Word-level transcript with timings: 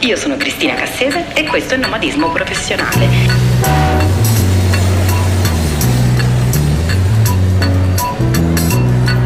io 0.00 0.16
sono 0.16 0.36
Cristina 0.36 0.74
Cassese 0.74 1.32
e 1.34 1.44
questo 1.44 1.74
è 1.74 1.76
Nomadismo 1.76 2.30
Professionale. 2.30 3.06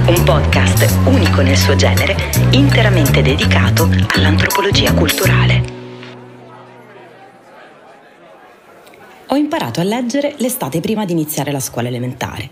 Un 0.06 0.22
podcast 0.25 0.98
unico 1.06 1.41
nel 1.43 1.56
suo 1.56 1.75
genere, 1.75 2.17
interamente 2.51 3.21
dedicato 3.21 3.88
all'antropologia 4.14 4.94
culturale. 4.94 5.78
Ho 9.26 9.37
imparato 9.37 9.80
a 9.80 9.84
leggere 9.84 10.34
l'estate 10.38 10.80
prima 10.80 11.04
di 11.04 11.12
iniziare 11.12 11.52
la 11.52 11.60
scuola 11.60 11.88
elementare. 11.88 12.48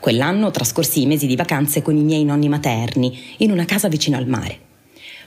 Quell'anno 0.00 0.50
trascorsi 0.50 1.02
i 1.02 1.06
mesi 1.06 1.26
di 1.26 1.36
vacanze 1.36 1.82
con 1.82 1.96
i 1.96 2.02
miei 2.02 2.24
nonni 2.24 2.48
materni 2.48 3.36
in 3.38 3.50
una 3.50 3.64
casa 3.64 3.88
vicino 3.88 4.16
al 4.16 4.26
mare. 4.26 4.67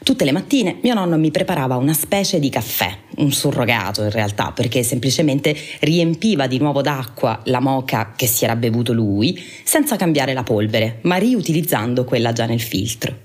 Tutte 0.03 0.25
le 0.25 0.31
mattine 0.31 0.79
mio 0.81 0.95
nonno 0.95 1.15
mi 1.19 1.29
preparava 1.29 1.75
una 1.75 1.93
specie 1.93 2.39
di 2.39 2.49
caffè, 2.49 2.91
un 3.17 3.31
surrogato 3.31 4.01
in 4.01 4.09
realtà, 4.09 4.51
perché 4.51 4.81
semplicemente 4.81 5.55
riempiva 5.81 6.47
di 6.47 6.57
nuovo 6.57 6.81
d'acqua 6.81 7.39
la 7.45 7.59
moca 7.59 8.13
che 8.15 8.25
si 8.25 8.43
era 8.43 8.55
bevuto 8.55 8.93
lui, 8.93 9.39
senza 9.63 9.97
cambiare 9.97 10.33
la 10.33 10.41
polvere, 10.41 10.97
ma 11.03 11.17
riutilizzando 11.17 12.03
quella 12.03 12.33
già 12.33 12.47
nel 12.47 12.59
filtro. 12.59 13.15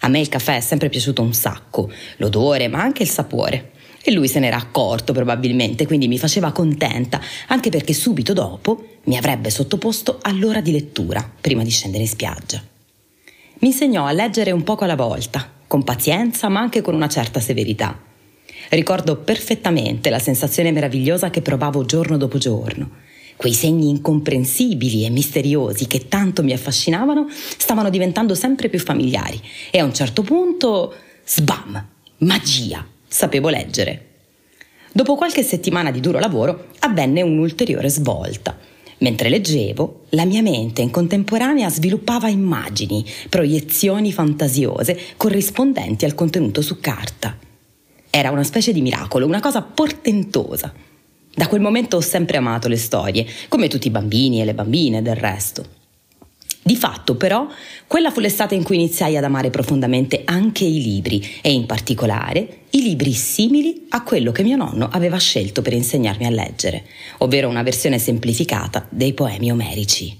A 0.00 0.08
me 0.08 0.18
il 0.18 0.28
caffè 0.28 0.56
è 0.56 0.60
sempre 0.60 0.88
piaciuto 0.88 1.22
un 1.22 1.32
sacco, 1.34 1.88
l'odore 2.16 2.66
ma 2.66 2.82
anche 2.82 3.04
il 3.04 3.08
sapore. 3.08 3.70
E 4.02 4.10
lui 4.10 4.26
se 4.26 4.40
n'era 4.40 4.56
accorto 4.56 5.12
probabilmente, 5.12 5.86
quindi 5.86 6.08
mi 6.08 6.18
faceva 6.18 6.50
contenta, 6.50 7.20
anche 7.46 7.70
perché 7.70 7.92
subito 7.92 8.32
dopo 8.32 8.96
mi 9.04 9.16
avrebbe 9.16 9.50
sottoposto 9.50 10.18
all'ora 10.20 10.60
di 10.60 10.72
lettura, 10.72 11.30
prima 11.40 11.62
di 11.62 11.70
scendere 11.70 12.02
in 12.02 12.08
spiaggia. 12.08 12.60
Mi 13.60 13.68
insegnò 13.68 14.04
a 14.04 14.10
leggere 14.10 14.50
un 14.50 14.64
poco 14.64 14.82
alla 14.82 14.96
volta, 14.96 15.60
con 15.72 15.84
pazienza 15.84 16.50
ma 16.50 16.60
anche 16.60 16.82
con 16.82 16.92
una 16.92 17.08
certa 17.08 17.40
severità. 17.40 17.98
Ricordo 18.68 19.16
perfettamente 19.16 20.10
la 20.10 20.18
sensazione 20.18 20.70
meravigliosa 20.70 21.30
che 21.30 21.40
provavo 21.40 21.86
giorno 21.86 22.18
dopo 22.18 22.36
giorno. 22.36 22.90
Quei 23.36 23.54
segni 23.54 23.88
incomprensibili 23.88 25.06
e 25.06 25.08
misteriosi 25.08 25.86
che 25.86 26.08
tanto 26.08 26.42
mi 26.42 26.52
affascinavano 26.52 27.26
stavano 27.30 27.88
diventando 27.88 28.34
sempre 28.34 28.68
più 28.68 28.78
familiari 28.80 29.40
e 29.70 29.78
a 29.78 29.84
un 29.84 29.94
certo 29.94 30.20
punto, 30.20 30.92
sbam, 31.24 31.82
magia, 32.18 32.86
sapevo 33.08 33.48
leggere. 33.48 34.08
Dopo 34.92 35.14
qualche 35.14 35.42
settimana 35.42 35.90
di 35.90 36.00
duro 36.00 36.18
lavoro 36.18 36.66
avvenne 36.80 37.22
un'ulteriore 37.22 37.88
svolta. 37.88 38.58
Mentre 39.02 39.28
leggevo, 39.28 40.04
la 40.10 40.24
mia 40.24 40.42
mente 40.42 40.80
in 40.80 40.90
contemporanea 40.90 41.68
sviluppava 41.68 42.28
immagini, 42.28 43.04
proiezioni 43.28 44.12
fantasiose 44.12 44.96
corrispondenti 45.16 46.04
al 46.04 46.14
contenuto 46.14 46.62
su 46.62 46.78
carta. 46.78 47.36
Era 48.08 48.30
una 48.30 48.44
specie 48.44 48.72
di 48.72 48.80
miracolo, 48.80 49.26
una 49.26 49.40
cosa 49.40 49.60
portentosa. 49.60 50.72
Da 51.34 51.48
quel 51.48 51.60
momento 51.60 51.96
ho 51.96 52.00
sempre 52.00 52.36
amato 52.36 52.68
le 52.68 52.76
storie, 52.76 53.26
come 53.48 53.66
tutti 53.66 53.88
i 53.88 53.90
bambini 53.90 54.40
e 54.40 54.44
le 54.44 54.54
bambine 54.54 55.02
del 55.02 55.16
resto. 55.16 55.81
Di 56.64 56.76
fatto, 56.76 57.16
però, 57.16 57.48
quella 57.88 58.12
fu 58.12 58.20
l'estate 58.20 58.54
in 58.54 58.62
cui 58.62 58.76
iniziai 58.76 59.16
ad 59.16 59.24
amare 59.24 59.50
profondamente 59.50 60.22
anche 60.24 60.64
i 60.64 60.80
libri 60.80 61.38
e 61.40 61.50
in 61.50 61.66
particolare 61.66 62.60
i 62.70 62.82
libri 62.82 63.12
simili 63.12 63.86
a 63.88 64.04
quello 64.04 64.30
che 64.30 64.44
mio 64.44 64.56
nonno 64.56 64.88
aveva 64.92 65.18
scelto 65.18 65.60
per 65.60 65.72
insegnarmi 65.72 66.24
a 66.24 66.30
leggere, 66.30 66.84
ovvero 67.18 67.48
una 67.48 67.64
versione 67.64 67.98
semplificata 67.98 68.86
dei 68.90 69.12
poemi 69.12 69.50
omerici. 69.50 70.16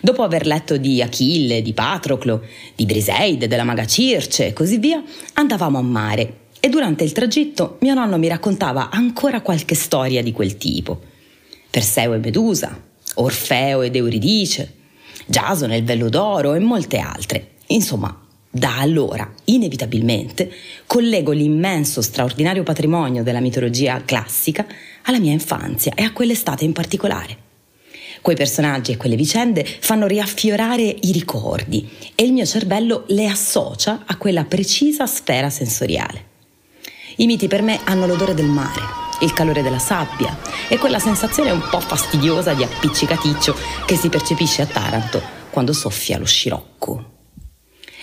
Dopo 0.00 0.24
aver 0.24 0.44
letto 0.44 0.76
di 0.76 1.00
Achille, 1.00 1.62
di 1.62 1.72
Patroclo, 1.72 2.44
di 2.74 2.84
Briseide, 2.84 3.46
della 3.46 3.64
maga 3.64 3.86
Circe 3.86 4.48
e 4.48 4.52
così 4.52 4.78
via, 4.78 5.02
andavamo 5.34 5.78
a 5.78 5.82
mare 5.82 6.38
e 6.58 6.68
durante 6.68 7.04
il 7.04 7.12
tragitto 7.12 7.78
mio 7.80 7.94
nonno 7.94 8.18
mi 8.18 8.26
raccontava 8.26 8.90
ancora 8.90 9.40
qualche 9.40 9.74
storia 9.76 10.22
di 10.22 10.32
quel 10.32 10.56
tipo. 10.56 11.00
Perseo 11.70 12.14
e 12.14 12.18
Medusa, 12.18 12.82
Orfeo 13.14 13.82
ed 13.82 13.94
Euridice, 13.96 14.82
Giasone, 15.26 15.76
il 15.76 15.84
Vello 15.84 16.08
d'Oro 16.08 16.54
e 16.54 16.58
molte 16.58 16.98
altre. 16.98 17.52
Insomma, 17.68 18.16
da 18.50 18.78
allora, 18.78 19.28
inevitabilmente, 19.46 20.48
collego 20.86 21.32
l'immenso, 21.32 22.02
straordinario 22.02 22.62
patrimonio 22.62 23.24
della 23.24 23.40
mitologia 23.40 24.02
classica 24.04 24.64
alla 25.02 25.18
mia 25.18 25.32
infanzia 25.32 25.92
e 25.94 26.04
a 26.04 26.12
quell'estate 26.12 26.64
in 26.64 26.72
particolare. 26.72 27.36
Quei 28.22 28.36
personaggi 28.36 28.92
e 28.92 28.96
quelle 28.96 29.16
vicende 29.16 29.64
fanno 29.64 30.06
riaffiorare 30.06 30.82
i 30.82 31.10
ricordi 31.10 31.88
e 32.14 32.22
il 32.24 32.32
mio 32.32 32.46
cervello 32.46 33.04
le 33.08 33.26
associa 33.26 34.04
a 34.06 34.16
quella 34.16 34.44
precisa 34.44 35.04
sfera 35.06 35.50
sensoriale. 35.50 36.32
I 37.16 37.26
miti 37.26 37.48
per 37.48 37.62
me 37.62 37.80
hanno 37.84 38.06
l'odore 38.06 38.34
del 38.34 38.46
mare, 38.46 39.03
il 39.24 39.32
calore 39.32 39.62
della 39.62 39.78
sabbia 39.78 40.38
e 40.68 40.78
quella 40.78 40.98
sensazione 40.98 41.50
un 41.50 41.66
po' 41.70 41.80
fastidiosa 41.80 42.52
di 42.52 42.62
appiccicaticcio 42.62 43.56
che 43.86 43.96
si 43.96 44.08
percepisce 44.08 44.62
a 44.62 44.66
Taranto 44.66 45.20
quando 45.50 45.72
soffia 45.72 46.18
lo 46.18 46.26
scirocco. 46.26 47.12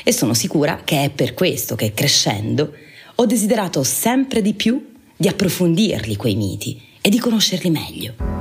E 0.04 0.12
sono 0.12 0.34
sicura 0.34 0.82
che 0.84 1.04
è 1.04 1.10
per 1.12 1.34
questo 1.34 1.76
che 1.76 1.94
crescendo 1.94 2.74
ho 3.16 3.26
desiderato 3.26 3.84
sempre 3.84 4.42
di 4.42 4.54
più 4.54 4.94
di 5.16 5.28
approfondirli 5.28 6.16
quei 6.16 6.36
miti 6.36 6.82
e 7.00 7.10
di 7.10 7.20
conoscerli 7.20 7.70
meglio. 7.70 8.41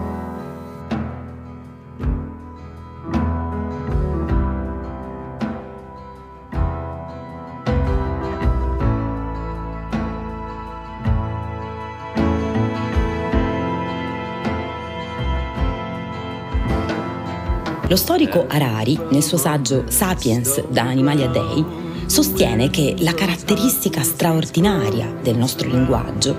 Lo 17.90 17.96
storico 17.96 18.46
Harari, 18.46 18.96
nel 19.10 19.20
suo 19.20 19.36
saggio 19.36 19.86
Sapiens 19.88 20.64
da 20.68 20.82
Animali 20.82 21.24
a 21.24 21.28
Dei, 21.28 21.64
sostiene 22.06 22.70
che 22.70 22.94
la 23.00 23.14
caratteristica 23.14 24.04
straordinaria 24.04 25.12
del 25.20 25.36
nostro 25.36 25.68
linguaggio, 25.68 26.36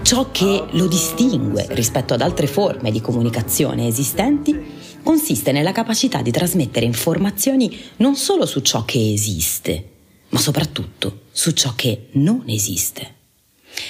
ciò 0.00 0.30
che 0.30 0.64
lo 0.70 0.86
distingue 0.86 1.66
rispetto 1.72 2.14
ad 2.14 2.22
altre 2.22 2.46
forme 2.46 2.90
di 2.90 3.02
comunicazione 3.02 3.86
esistenti, 3.86 4.58
consiste 5.02 5.52
nella 5.52 5.72
capacità 5.72 6.22
di 6.22 6.30
trasmettere 6.30 6.86
informazioni 6.86 7.78
non 7.96 8.16
solo 8.16 8.46
su 8.46 8.60
ciò 8.60 8.86
che 8.86 9.12
esiste, 9.12 9.90
ma 10.30 10.38
soprattutto 10.38 11.24
su 11.32 11.50
ciò 11.50 11.74
che 11.76 12.08
non 12.12 12.44
esiste. 12.46 13.23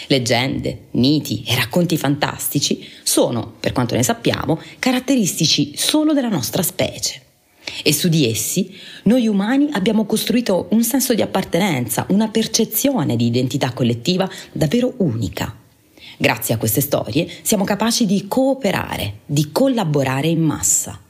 Leggende, 0.08 0.86
miti 0.92 1.44
e 1.46 1.54
racconti 1.54 1.96
fantastici 1.96 2.88
sono, 3.02 3.54
per 3.58 3.72
quanto 3.72 3.94
ne 3.94 4.02
sappiamo, 4.02 4.60
caratteristici 4.78 5.72
solo 5.76 6.12
della 6.12 6.28
nostra 6.28 6.62
specie. 6.62 7.22
E 7.82 7.92
su 7.92 8.08
di 8.08 8.28
essi 8.28 8.74
noi 9.04 9.26
umani 9.26 9.68
abbiamo 9.72 10.04
costruito 10.04 10.68
un 10.70 10.84
senso 10.84 11.14
di 11.14 11.22
appartenenza, 11.22 12.06
una 12.10 12.28
percezione 12.28 13.16
di 13.16 13.26
identità 13.26 13.72
collettiva 13.72 14.28
davvero 14.52 14.94
unica. 14.98 15.56
Grazie 16.16 16.54
a 16.54 16.58
queste 16.58 16.80
storie 16.80 17.28
siamo 17.42 17.64
capaci 17.64 18.06
di 18.06 18.26
cooperare, 18.28 19.20
di 19.26 19.50
collaborare 19.50 20.28
in 20.28 20.40
massa. 20.40 21.03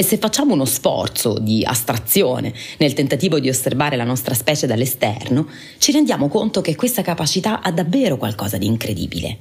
E 0.00 0.04
se 0.04 0.16
facciamo 0.16 0.54
uno 0.54 0.64
sforzo 0.64 1.40
di 1.40 1.64
astrazione 1.64 2.54
nel 2.76 2.92
tentativo 2.92 3.40
di 3.40 3.48
osservare 3.48 3.96
la 3.96 4.04
nostra 4.04 4.32
specie 4.32 4.68
dall'esterno, 4.68 5.48
ci 5.78 5.90
rendiamo 5.90 6.28
conto 6.28 6.60
che 6.60 6.76
questa 6.76 7.02
capacità 7.02 7.62
ha 7.62 7.72
davvero 7.72 8.16
qualcosa 8.16 8.58
di 8.58 8.66
incredibile. 8.66 9.38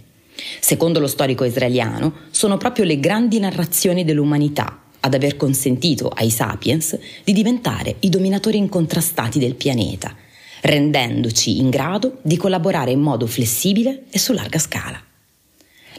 Secondo 0.59 0.99
lo 0.99 1.05
storico 1.05 1.43
israeliano, 1.43 2.11
sono 2.31 2.57
proprio 2.57 2.85
le 2.85 2.99
grandi 2.99 3.37
narrazioni 3.37 4.03
dell'umanità 4.03 4.81
ad 4.99 5.13
aver 5.13 5.37
consentito 5.37 6.07
ai 6.07 6.31
sapiens 6.31 6.97
di 7.23 7.33
diventare 7.33 7.97
i 7.99 8.09
dominatori 8.09 8.57
incontrastati 8.57 9.37
del 9.37 9.53
pianeta, 9.53 10.15
rendendoci 10.61 11.59
in 11.59 11.69
grado 11.69 12.17
di 12.23 12.35
collaborare 12.35 12.89
in 12.89 12.99
modo 12.99 13.27
flessibile 13.27 14.05
e 14.09 14.17
su 14.17 14.33
larga 14.33 14.57
scala. 14.57 15.06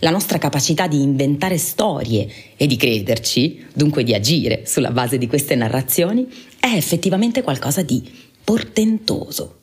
La 0.00 0.10
nostra 0.10 0.38
capacità 0.38 0.86
di 0.86 1.02
inventare 1.02 1.58
storie 1.58 2.28
e 2.56 2.66
di 2.66 2.76
crederci, 2.76 3.66
dunque 3.72 4.04
di 4.04 4.14
agire 4.14 4.62
sulla 4.64 4.92
base 4.92 5.18
di 5.18 5.26
queste 5.26 5.56
narrazioni, 5.56 6.26
è 6.60 6.68
effettivamente 6.68 7.42
qualcosa 7.42 7.82
di 7.82 8.08
portentoso. 8.44 9.56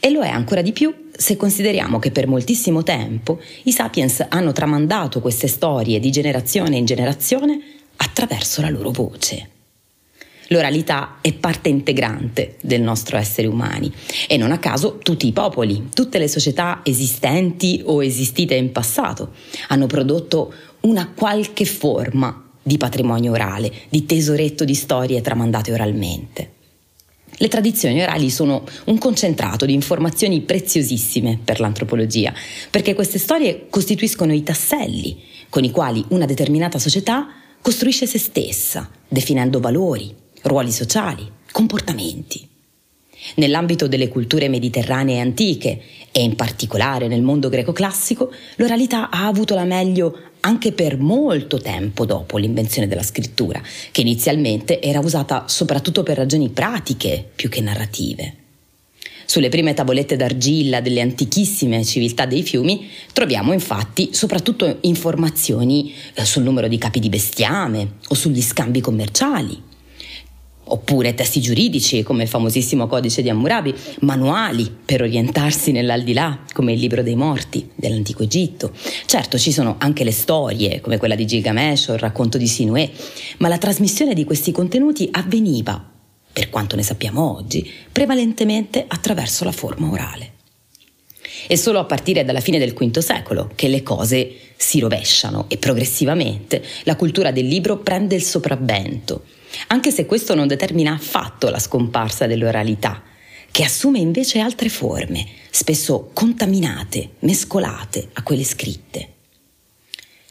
E 0.00 0.10
lo 0.10 0.22
è 0.22 0.28
ancora 0.28 0.62
di 0.62 0.72
più 0.72 0.92
se 1.16 1.36
consideriamo 1.36 1.98
che 1.98 2.10
per 2.10 2.26
moltissimo 2.26 2.82
tempo 2.82 3.40
i 3.64 3.72
sapiens 3.72 4.24
hanno 4.28 4.52
tramandato 4.52 5.20
queste 5.20 5.46
storie 5.46 6.00
di 6.00 6.10
generazione 6.10 6.76
in 6.76 6.84
generazione 6.84 7.60
attraverso 7.96 8.60
la 8.60 8.70
loro 8.70 8.90
voce. 8.90 9.48
L'oralità 10.52 11.16
è 11.22 11.32
parte 11.32 11.70
integrante 11.70 12.56
del 12.60 12.82
nostro 12.82 13.16
essere 13.16 13.46
umani 13.46 13.90
e 14.28 14.36
non 14.36 14.52
a 14.52 14.58
caso 14.58 14.98
tutti 14.98 15.26
i 15.26 15.32
popoli, 15.32 15.88
tutte 15.94 16.18
le 16.18 16.28
società 16.28 16.80
esistenti 16.82 17.80
o 17.86 18.04
esistite 18.04 18.54
in 18.54 18.70
passato 18.70 19.30
hanno 19.68 19.86
prodotto 19.86 20.52
una 20.80 21.10
qualche 21.16 21.64
forma 21.64 22.50
di 22.62 22.76
patrimonio 22.76 23.32
orale, 23.32 23.72
di 23.88 24.04
tesoretto 24.04 24.64
di 24.64 24.74
storie 24.74 25.22
tramandate 25.22 25.72
oralmente. 25.72 26.50
Le 27.38 27.48
tradizioni 27.48 28.02
orali 28.02 28.28
sono 28.28 28.64
un 28.84 28.98
concentrato 28.98 29.64
di 29.64 29.72
informazioni 29.72 30.42
preziosissime 30.42 31.38
per 31.42 31.60
l'antropologia, 31.60 32.32
perché 32.70 32.92
queste 32.92 33.18
storie 33.18 33.68
costituiscono 33.70 34.34
i 34.34 34.42
tasselli 34.42 35.18
con 35.48 35.64
i 35.64 35.70
quali 35.70 36.04
una 36.08 36.26
determinata 36.26 36.78
società 36.78 37.28
costruisce 37.62 38.06
se 38.06 38.18
stessa, 38.18 38.90
definendo 39.08 39.58
valori, 39.58 40.20
ruoli 40.42 40.72
sociali, 40.72 41.30
comportamenti. 41.50 42.48
Nell'ambito 43.36 43.86
delle 43.86 44.08
culture 44.08 44.48
mediterranee 44.48 45.20
antiche 45.20 45.80
e 46.10 46.22
in 46.22 46.34
particolare 46.34 47.06
nel 47.06 47.22
mondo 47.22 47.48
greco 47.48 47.72
classico, 47.72 48.32
l'oralità 48.56 49.10
ha 49.10 49.26
avuto 49.26 49.54
la 49.54 49.64
meglio 49.64 50.18
anche 50.40 50.72
per 50.72 50.98
molto 50.98 51.58
tempo 51.58 52.04
dopo 52.04 52.36
l'invenzione 52.36 52.88
della 52.88 53.04
scrittura, 53.04 53.62
che 53.92 54.00
inizialmente 54.00 54.80
era 54.80 54.98
usata 54.98 55.44
soprattutto 55.46 56.02
per 56.02 56.16
ragioni 56.16 56.48
pratiche 56.48 57.24
più 57.34 57.48
che 57.48 57.60
narrative. 57.60 58.36
Sulle 59.24 59.48
prime 59.48 59.72
tavolette 59.72 60.16
d'argilla 60.16 60.80
delle 60.80 61.00
antichissime 61.00 61.84
civiltà 61.84 62.26
dei 62.26 62.42
fiumi 62.42 62.88
troviamo 63.12 63.52
infatti 63.52 64.10
soprattutto 64.12 64.78
informazioni 64.80 65.94
eh, 66.14 66.24
sul 66.24 66.42
numero 66.42 66.66
di 66.66 66.76
capi 66.76 66.98
di 66.98 67.08
bestiame 67.08 67.92
o 68.08 68.14
sugli 68.14 68.42
scambi 68.42 68.80
commerciali 68.80 69.70
oppure 70.72 71.14
testi 71.14 71.40
giuridici 71.40 72.02
come 72.02 72.22
il 72.22 72.28
famosissimo 72.28 72.86
codice 72.86 73.20
di 73.20 73.28
Hammurabi, 73.28 73.74
manuali 74.00 74.74
per 74.84 75.02
orientarsi 75.02 75.70
nell'aldilà 75.70 76.44
come 76.52 76.72
il 76.72 76.80
libro 76.80 77.02
dei 77.02 77.14
morti 77.14 77.68
dell'antico 77.74 78.22
Egitto. 78.22 78.72
Certo 79.04 79.38
ci 79.38 79.52
sono 79.52 79.76
anche 79.78 80.02
le 80.02 80.12
storie 80.12 80.80
come 80.80 80.96
quella 80.96 81.14
di 81.14 81.26
Gilgamesh 81.26 81.88
o 81.88 81.92
il 81.92 81.98
racconto 81.98 82.38
di 82.38 82.46
Sinuè, 82.46 82.90
ma 83.38 83.48
la 83.48 83.58
trasmissione 83.58 84.14
di 84.14 84.24
questi 84.24 84.50
contenuti 84.50 85.08
avveniva, 85.12 85.90
per 86.32 86.48
quanto 86.48 86.74
ne 86.74 86.82
sappiamo 86.82 87.36
oggi, 87.36 87.70
prevalentemente 87.92 88.84
attraverso 88.88 89.44
la 89.44 89.52
forma 89.52 89.90
orale. 89.90 90.30
È 91.46 91.54
solo 91.54 91.80
a 91.80 91.84
partire 91.84 92.24
dalla 92.24 92.40
fine 92.40 92.58
del 92.58 92.72
V 92.72 92.98
secolo 92.98 93.50
che 93.54 93.68
le 93.68 93.82
cose 93.82 94.32
si 94.56 94.78
rovesciano 94.78 95.46
e 95.48 95.58
progressivamente 95.58 96.62
la 96.84 96.96
cultura 96.96 97.30
del 97.30 97.46
libro 97.46 97.78
prende 97.78 98.14
il 98.14 98.22
sopravvento 98.22 99.24
anche 99.68 99.90
se 99.90 100.06
questo 100.06 100.34
non 100.34 100.46
determina 100.46 100.92
affatto 100.92 101.48
la 101.48 101.58
scomparsa 101.58 102.26
dell'oralità, 102.26 103.02
che 103.50 103.64
assume 103.64 103.98
invece 103.98 104.40
altre 104.40 104.68
forme, 104.68 105.26
spesso 105.50 106.10
contaminate, 106.12 107.10
mescolate 107.20 108.08
a 108.14 108.22
quelle 108.22 108.44
scritte. 108.44 109.08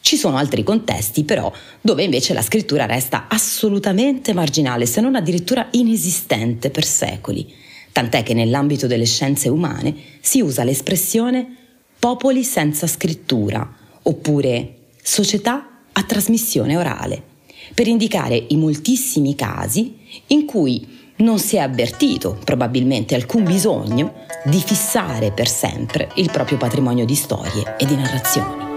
Ci 0.02 0.18
sono 0.18 0.38
altri 0.38 0.64
contesti 0.64 1.24
però 1.24 1.52
dove 1.80 2.04
invece 2.04 2.34
la 2.34 2.42
scrittura 2.42 2.86
resta 2.86 3.28
assolutamente 3.30 4.34
marginale, 4.34 4.88
se 4.88 5.00
non 5.00 5.16
addirittura 5.16 5.68
inesistente 5.72 6.72
per 6.72 6.84
secoli, 6.84 7.54
tant'è 7.92 8.24
che 8.24 8.34
nell'ambito 8.34 8.88
delle 8.88 9.06
scienze 9.06 9.48
umane 9.48 9.96
si 10.20 10.42
usa 10.42 10.64
l'espressione 10.64 11.56
popoli 12.00 12.44
senza 12.44 12.88
scrittura 12.88 13.78
oppure 14.02 14.78
società 15.02 15.84
a 15.92 16.04
trasmissione 16.04 16.76
orale 16.76 17.30
per 17.74 17.88
indicare 17.88 18.46
i 18.50 18.56
moltissimi 18.56 19.36
casi 19.36 19.98
in 20.28 20.46
cui 20.46 21.00
non 21.18 21.40
si 21.40 21.56
è 21.56 21.60
avvertito 21.60 22.38
probabilmente 22.44 23.16
alcun 23.16 23.44
bisogno 23.44 24.26
di 24.46 24.60
fissare 24.60 25.32
per 25.32 25.48
sempre 25.48 26.10
il 26.16 26.30
proprio 26.32 26.58
patrimonio 26.58 27.06
di 27.06 27.16
storie 27.16 27.76
e 27.78 27.86
di 27.86 27.96
narrazioni. 27.96 28.71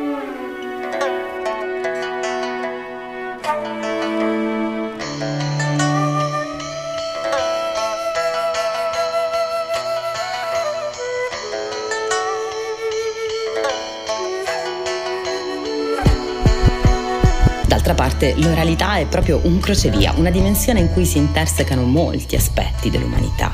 Parte, 18.15 18.35
l'oralità 18.37 18.99
è 18.99 19.07
proprio 19.07 19.41
un 19.43 19.59
crocevia, 19.59 20.15
una 20.17 20.31
dimensione 20.31 20.79
in 20.79 20.93
cui 20.93 21.05
si 21.05 21.19
intersecano 21.19 21.83
molti 21.83 22.37
aspetti 22.37 22.89
dell'umanità. 22.89 23.53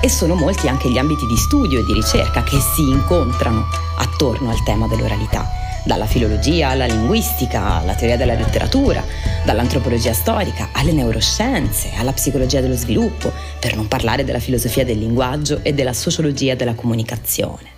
E 0.00 0.08
sono 0.08 0.34
molti 0.34 0.68
anche 0.68 0.90
gli 0.90 0.98
ambiti 0.98 1.26
di 1.26 1.36
studio 1.36 1.80
e 1.80 1.84
di 1.84 1.92
ricerca 1.92 2.44
che 2.44 2.58
si 2.60 2.82
incontrano 2.82 3.66
attorno 3.96 4.50
al 4.50 4.62
tema 4.62 4.86
dell'oralità, 4.86 5.48
dalla 5.84 6.06
filologia 6.06 6.68
alla 6.68 6.86
linguistica, 6.86 7.78
alla 7.78 7.94
teoria 7.94 8.16
della 8.16 8.34
letteratura, 8.34 9.04
dall'antropologia 9.44 10.12
storica 10.12 10.68
alle 10.72 10.92
neuroscienze, 10.92 11.92
alla 11.96 12.12
psicologia 12.12 12.60
dello 12.60 12.76
sviluppo, 12.76 13.32
per 13.58 13.74
non 13.74 13.88
parlare 13.88 14.24
della 14.24 14.40
filosofia 14.40 14.84
del 14.84 14.98
linguaggio 14.98 15.60
e 15.62 15.72
della 15.72 15.92
sociologia 15.92 16.54
della 16.54 16.74
comunicazione. 16.74 17.76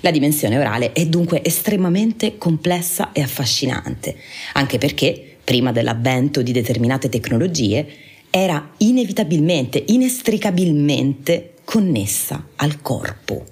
La 0.00 0.10
dimensione 0.10 0.58
orale 0.58 0.92
è 0.92 1.06
dunque 1.06 1.44
estremamente 1.44 2.38
complessa 2.38 3.12
e 3.12 3.20
affascinante, 3.20 4.16
anche 4.54 4.78
perché, 4.78 5.31
prima 5.44 5.72
dell'avvento 5.72 6.42
di 6.42 6.52
determinate 6.52 7.08
tecnologie, 7.08 7.86
era 8.30 8.70
inevitabilmente, 8.78 9.82
inestricabilmente 9.88 11.54
connessa 11.64 12.48
al 12.56 12.80
corpo. 12.80 13.46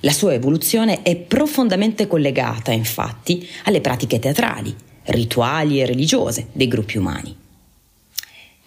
La 0.00 0.12
sua 0.12 0.34
evoluzione 0.34 1.02
è 1.02 1.16
profondamente 1.16 2.06
collegata, 2.06 2.72
infatti, 2.72 3.48
alle 3.64 3.80
pratiche 3.80 4.18
teatrali, 4.18 4.74
rituali 5.04 5.80
e 5.80 5.86
religiose 5.86 6.48
dei 6.52 6.68
gruppi 6.68 6.98
umani. 6.98 7.34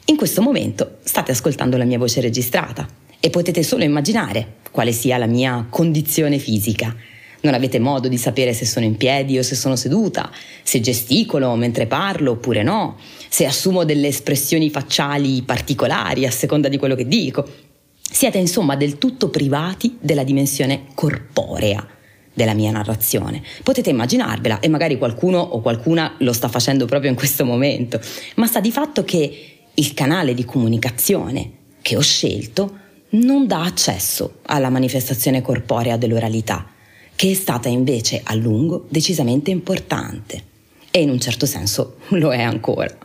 In 0.06 0.16
questo 0.16 0.42
momento 0.42 0.98
state 1.04 1.32
ascoltando 1.32 1.78
la 1.78 1.84
mia 1.84 1.98
voce 1.98 2.22
registrata 2.22 2.88
e 3.20 3.30
potete 3.30 3.62
solo 3.62 3.84
immaginare 3.84 4.56
quale 4.72 4.94
sia 4.94 5.18
la 5.18 5.26
mia 5.26 5.68
condizione 5.70 6.38
fisica. 6.40 6.96
Non 7.42 7.54
avete 7.54 7.80
modo 7.80 8.08
di 8.08 8.18
sapere 8.18 8.54
se 8.54 8.66
sono 8.66 8.86
in 8.86 8.98
piedi 8.98 9.38
o 9.38 9.44
se 9.44 9.56
sono 9.56 9.76
seduta, 9.76 10.32
se 10.64 10.80
gesticolo 10.80 11.56
mentre 11.56 11.88
parlo 11.88 12.32
oppure 12.32 12.64
no, 12.64 12.98
se 13.30 13.46
assumo 13.46 13.84
delle 13.84 14.08
espressioni 14.08 14.70
facciali 14.70 15.44
particolari 15.44 16.26
a 16.26 16.32
seconda 16.32 16.68
di 16.68 16.78
quello 16.78 16.96
che 16.96 17.08
dico. 17.08 17.48
Siete 18.02 18.38
insomma 18.38 18.76
del 18.76 18.98
tutto 18.98 19.30
privati 19.30 19.98
della 20.00 20.24
dimensione 20.24 20.86
corporea 20.96 21.86
della 22.34 22.54
mia 22.54 22.72
narrazione. 22.72 23.42
Potete 23.64 23.90
immaginarvela 23.90 24.60
e 24.60 24.70
magari 24.70 24.98
qualcuno 24.98 25.40
o 25.40 25.60
qualcuna 25.60 26.16
lo 26.20 26.34
sta 26.34 26.48
facendo 26.48 26.86
proprio 26.86 27.10
in 27.10 27.16
questo 27.16 27.44
momento, 27.46 28.00
ma 28.36 28.46
sta 28.46 28.60
di 28.60 28.72
fatto 28.72 29.04
che 29.04 29.58
il 29.74 29.94
canale 29.94 30.36
di 30.36 30.46
comunicazione 30.46 31.52
che 31.82 31.96
ho 31.96 32.02
scelto 32.02 32.86
non 33.10 33.48
dà 33.48 33.64
accesso 33.64 34.40
alla 34.44 34.70
manifestazione 34.70 35.42
corporea 35.42 35.98
dell'oralità, 35.98 36.68
che 37.18 37.32
è 37.32 37.34
stata 37.34 37.68
invece 37.68 38.22
a 38.24 38.36
lungo 38.36 38.86
decisamente 38.90 39.50
importante 39.50 40.44
e 40.92 41.02
in 41.02 41.10
un 41.10 41.20
certo 41.20 41.48
senso 41.48 41.96
lo 42.14 42.32
è 42.32 42.44
ancora. 42.44 42.96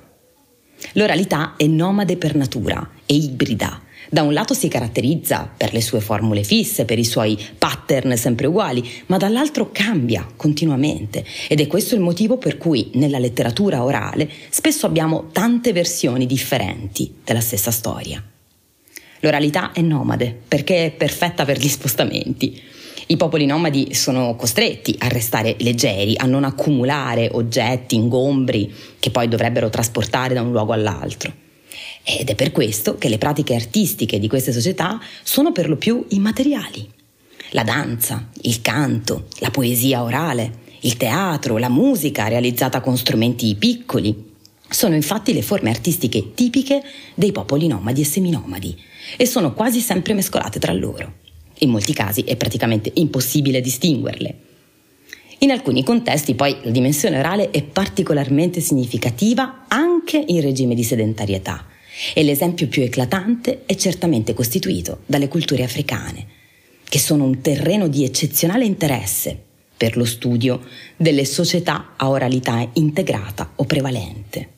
L'oralità 0.92 1.54
è 1.56 1.66
nomade 1.66 2.18
per 2.18 2.34
natura 2.34 2.90
e 3.06 3.14
ibrida. 3.14 3.80
Da 4.10 4.20
un 4.20 4.34
lato 4.34 4.52
si 4.52 4.68
caratterizza 4.68 5.50
per 5.56 5.72
le 5.72 5.80
sue 5.80 6.00
formule 6.00 6.44
fisse, 6.44 6.84
per 6.84 6.98
i 6.98 7.04
suoi 7.04 7.38
pattern 7.56 8.14
sempre 8.18 8.48
uguali, 8.48 8.86
ma 9.06 9.16
dall'altro 9.16 9.70
cambia 9.72 10.28
continuamente 10.36 11.24
ed 11.48 11.60
è 11.60 11.66
questo 11.66 11.94
il 11.94 12.02
motivo 12.02 12.36
per 12.36 12.58
cui 12.58 12.90
nella 12.94 13.18
letteratura 13.18 13.82
orale 13.82 14.28
spesso 14.50 14.84
abbiamo 14.84 15.28
tante 15.32 15.72
versioni 15.72 16.26
differenti 16.26 17.14
della 17.24 17.40
stessa 17.40 17.70
storia. 17.70 18.22
L'oralità 19.20 19.72
è 19.72 19.80
nomade 19.80 20.38
perché 20.46 20.84
è 20.84 20.90
perfetta 20.90 21.46
per 21.46 21.56
gli 21.56 21.68
spostamenti. 21.68 22.60
I 23.12 23.18
popoli 23.18 23.44
nomadi 23.44 23.92
sono 23.92 24.36
costretti 24.36 24.94
a 25.00 25.08
restare 25.08 25.56
leggeri, 25.58 26.14
a 26.16 26.24
non 26.24 26.44
accumulare 26.44 27.28
oggetti, 27.30 27.94
ingombri 27.94 28.72
che 28.98 29.10
poi 29.10 29.28
dovrebbero 29.28 29.68
trasportare 29.68 30.32
da 30.32 30.40
un 30.40 30.50
luogo 30.50 30.72
all'altro. 30.72 31.30
Ed 32.02 32.30
è 32.30 32.34
per 32.34 32.52
questo 32.52 32.96
che 32.96 33.10
le 33.10 33.18
pratiche 33.18 33.54
artistiche 33.54 34.18
di 34.18 34.28
queste 34.28 34.50
società 34.50 34.98
sono 35.22 35.52
per 35.52 35.68
lo 35.68 35.76
più 35.76 36.06
immateriali. 36.08 36.90
La 37.50 37.64
danza, 37.64 38.30
il 38.40 38.62
canto, 38.62 39.26
la 39.40 39.50
poesia 39.50 40.02
orale, 40.02 40.60
il 40.80 40.96
teatro, 40.96 41.58
la 41.58 41.68
musica 41.68 42.28
realizzata 42.28 42.80
con 42.80 42.96
strumenti 42.96 43.54
piccoli, 43.56 44.30
sono 44.70 44.94
infatti 44.94 45.34
le 45.34 45.42
forme 45.42 45.68
artistiche 45.68 46.32
tipiche 46.32 46.82
dei 47.14 47.30
popoli 47.30 47.66
nomadi 47.66 48.00
e 48.00 48.06
seminomadi 48.06 48.74
e 49.18 49.26
sono 49.26 49.52
quasi 49.52 49.80
sempre 49.80 50.14
mescolate 50.14 50.58
tra 50.58 50.72
loro. 50.72 51.20
In 51.62 51.70
molti 51.70 51.92
casi 51.92 52.22
è 52.22 52.36
praticamente 52.36 52.90
impossibile 52.94 53.60
distinguerle. 53.60 54.34
In 55.38 55.50
alcuni 55.50 55.84
contesti 55.84 56.34
poi 56.34 56.56
la 56.62 56.70
dimensione 56.70 57.18
orale 57.18 57.50
è 57.50 57.62
particolarmente 57.62 58.60
significativa 58.60 59.64
anche 59.68 60.22
in 60.24 60.40
regime 60.40 60.74
di 60.74 60.84
sedentarietà 60.84 61.66
e 62.14 62.22
l'esempio 62.24 62.66
più 62.68 62.82
eclatante 62.82 63.62
è 63.66 63.76
certamente 63.76 64.34
costituito 64.34 65.00
dalle 65.06 65.28
culture 65.28 65.62
africane, 65.62 66.26
che 66.88 66.98
sono 66.98 67.24
un 67.24 67.40
terreno 67.40 67.86
di 67.86 68.04
eccezionale 68.04 68.64
interesse 68.64 69.40
per 69.76 69.96
lo 69.96 70.04
studio 70.04 70.60
delle 70.96 71.24
società 71.24 71.94
a 71.96 72.08
oralità 72.08 72.68
integrata 72.74 73.52
o 73.56 73.64
prevalente. 73.64 74.51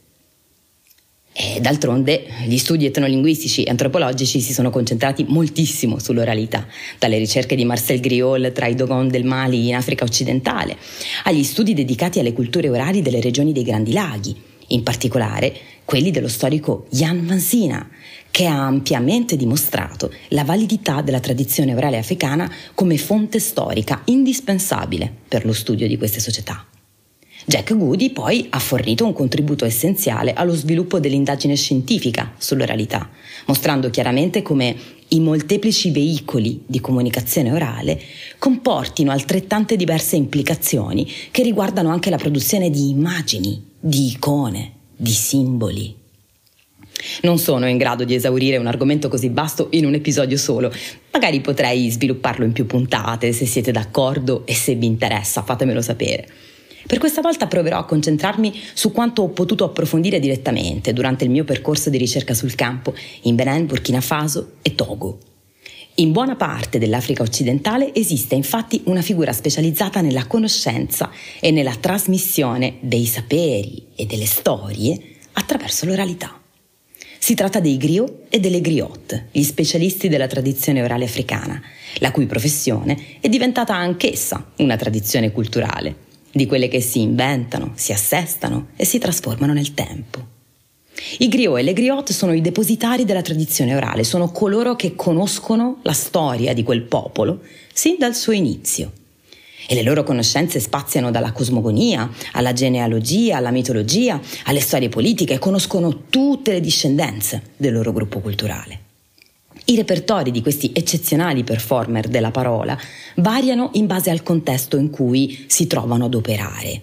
E 1.36 1.58
d'altronde 1.60 2.26
gli 2.46 2.56
studi 2.58 2.86
etnolinguistici 2.86 3.64
e 3.64 3.70
antropologici 3.70 4.40
si 4.40 4.52
sono 4.52 4.70
concentrati 4.70 5.24
moltissimo 5.26 5.98
sull'oralità, 5.98 6.64
dalle 6.96 7.18
ricerche 7.18 7.56
di 7.56 7.64
Marcel 7.64 7.98
Griol 7.98 8.52
tra 8.54 8.68
i 8.68 8.76
Dogon 8.76 9.08
del 9.08 9.24
Mali 9.24 9.66
in 9.66 9.74
Africa 9.74 10.04
occidentale, 10.04 10.76
agli 11.24 11.42
studi 11.42 11.74
dedicati 11.74 12.20
alle 12.20 12.32
culture 12.32 12.68
orali 12.68 13.02
delle 13.02 13.20
regioni 13.20 13.50
dei 13.50 13.64
Grandi 13.64 13.92
Laghi, 13.92 14.36
in 14.68 14.84
particolare 14.84 15.52
quelli 15.84 16.12
dello 16.12 16.28
storico 16.28 16.86
Jan 16.90 17.26
Van 17.26 17.40
Sina, 17.40 17.90
che 18.30 18.46
ha 18.46 18.64
ampiamente 18.64 19.36
dimostrato 19.36 20.12
la 20.28 20.44
validità 20.44 21.02
della 21.02 21.20
tradizione 21.20 21.74
orale 21.74 21.98
africana 21.98 22.48
come 22.74 22.96
fonte 22.96 23.40
storica 23.40 24.02
indispensabile 24.04 25.12
per 25.26 25.44
lo 25.44 25.52
studio 25.52 25.88
di 25.88 25.98
queste 25.98 26.20
società. 26.20 26.64
Jack 27.46 27.76
Goody 27.76 28.10
poi 28.10 28.46
ha 28.50 28.58
fornito 28.58 29.04
un 29.04 29.12
contributo 29.12 29.64
essenziale 29.64 30.32
allo 30.32 30.54
sviluppo 30.54 30.98
dell'indagine 30.98 31.56
scientifica 31.56 32.32
sull'oralità, 32.38 33.10
mostrando 33.46 33.90
chiaramente 33.90 34.40
come 34.40 34.74
i 35.08 35.20
molteplici 35.20 35.90
veicoli 35.90 36.62
di 36.66 36.80
comunicazione 36.80 37.52
orale 37.52 38.00
comportino 38.38 39.10
altrettante 39.10 39.76
diverse 39.76 40.16
implicazioni 40.16 41.06
che 41.30 41.42
riguardano 41.42 41.90
anche 41.90 42.08
la 42.08 42.16
produzione 42.16 42.70
di 42.70 42.88
immagini, 42.88 43.62
di 43.78 44.06
icone, 44.06 44.72
di 44.96 45.12
simboli. 45.12 46.02
Non 47.22 47.38
sono 47.38 47.68
in 47.68 47.76
grado 47.76 48.04
di 48.04 48.14
esaurire 48.14 48.56
un 48.56 48.66
argomento 48.66 49.08
così 49.08 49.28
vasto 49.28 49.68
in 49.72 49.84
un 49.84 49.92
episodio 49.92 50.38
solo. 50.38 50.72
Magari 51.12 51.40
potrei 51.40 51.90
svilupparlo 51.90 52.46
in 52.46 52.52
più 52.52 52.64
puntate, 52.64 53.32
se 53.32 53.44
siete 53.44 53.72
d'accordo 53.72 54.46
e 54.46 54.54
se 54.54 54.74
vi 54.74 54.86
interessa, 54.86 55.42
fatemelo 55.42 55.82
sapere. 55.82 56.26
Per 56.86 56.98
questa 56.98 57.22
volta 57.22 57.46
proverò 57.46 57.78
a 57.78 57.86
concentrarmi 57.86 58.52
su 58.74 58.92
quanto 58.92 59.22
ho 59.22 59.28
potuto 59.30 59.64
approfondire 59.64 60.20
direttamente 60.20 60.92
durante 60.92 61.24
il 61.24 61.30
mio 61.30 61.44
percorso 61.44 61.88
di 61.88 61.96
ricerca 61.96 62.34
sul 62.34 62.54
campo 62.54 62.94
in 63.22 63.34
Benin, 63.34 63.66
Burkina 63.66 64.02
Faso 64.02 64.52
e 64.60 64.74
Togo. 64.74 65.18
In 65.98 66.12
buona 66.12 66.36
parte 66.36 66.78
dell'Africa 66.78 67.22
occidentale 67.22 67.94
esiste 67.94 68.34
infatti 68.34 68.82
una 68.86 69.00
figura 69.00 69.32
specializzata 69.32 70.00
nella 70.00 70.26
conoscenza 70.26 71.10
e 71.40 71.52
nella 71.52 71.76
trasmissione 71.76 72.78
dei 72.80 73.06
saperi 73.06 73.86
e 73.94 74.04
delle 74.04 74.26
storie 74.26 74.98
attraverso 75.32 75.86
l'oralità. 75.86 76.38
Si 77.16 77.34
tratta 77.34 77.60
dei 77.60 77.78
griot 77.78 78.26
e 78.28 78.40
delle 78.40 78.60
griotte, 78.60 79.28
gli 79.30 79.42
specialisti 79.42 80.08
della 80.08 80.26
tradizione 80.26 80.82
orale 80.82 81.04
africana, 81.04 81.62
la 82.00 82.10
cui 82.10 82.26
professione 82.26 83.18
è 83.20 83.28
diventata 83.30 83.74
anch'essa 83.74 84.52
una 84.56 84.76
tradizione 84.76 85.32
culturale 85.32 86.03
di 86.34 86.46
quelle 86.46 86.68
che 86.68 86.80
si 86.80 87.00
inventano, 87.00 87.72
si 87.74 87.92
assestano 87.92 88.68
e 88.76 88.84
si 88.84 88.98
trasformano 88.98 89.52
nel 89.52 89.72
tempo. 89.72 90.32
I 91.18 91.28
griot 91.28 91.58
e 91.58 91.62
le 91.62 91.72
griotte 91.72 92.12
sono 92.12 92.32
i 92.32 92.40
depositari 92.40 93.04
della 93.04 93.22
tradizione 93.22 93.74
orale, 93.74 94.04
sono 94.04 94.30
coloro 94.30 94.74
che 94.74 94.96
conoscono 94.96 95.78
la 95.82 95.92
storia 95.92 96.52
di 96.52 96.62
quel 96.62 96.82
popolo 96.82 97.40
sin 97.72 97.96
dal 97.98 98.14
suo 98.14 98.32
inizio. 98.32 98.92
E 99.66 99.74
le 99.74 99.82
loro 99.82 100.02
conoscenze 100.02 100.60
spaziano 100.60 101.10
dalla 101.10 101.32
cosmogonia 101.32 102.10
alla 102.32 102.52
genealogia, 102.52 103.36
alla 103.36 103.50
mitologia, 103.50 104.20
alle 104.44 104.60
storie 104.60 104.88
politiche, 104.88 105.38
conoscono 105.38 106.04
tutte 106.10 106.52
le 106.52 106.60
discendenze 106.60 107.42
del 107.56 107.72
loro 107.72 107.92
gruppo 107.92 108.18
culturale. 108.20 108.80
I 109.66 109.76
repertori 109.76 110.30
di 110.30 110.42
questi 110.42 110.72
eccezionali 110.74 111.42
performer 111.42 112.08
della 112.08 112.30
parola 112.30 112.78
variano 113.16 113.70
in 113.74 113.86
base 113.86 114.10
al 114.10 114.22
contesto 114.22 114.76
in 114.76 114.90
cui 114.90 115.46
si 115.48 115.66
trovano 115.66 116.04
ad 116.04 116.14
operare. 116.14 116.82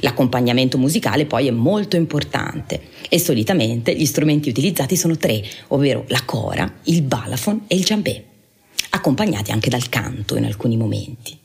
L'accompagnamento 0.00 0.78
musicale 0.78 1.26
poi 1.26 1.48
è 1.48 1.50
molto 1.50 1.96
importante 1.96 2.80
e 3.10 3.18
solitamente 3.18 3.94
gli 3.94 4.06
strumenti 4.06 4.48
utilizzati 4.48 4.96
sono 4.96 5.18
tre, 5.18 5.44
ovvero 5.68 6.04
la 6.08 6.22
cora, 6.24 6.72
il 6.84 7.02
balafon 7.02 7.64
e 7.66 7.76
il 7.76 7.84
giambè, 7.84 8.24
accompagnati 8.90 9.50
anche 9.50 9.68
dal 9.68 9.90
canto 9.90 10.36
in 10.36 10.46
alcuni 10.46 10.78
momenti. 10.78 11.38